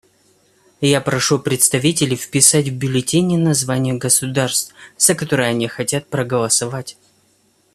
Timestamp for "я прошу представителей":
0.89-2.15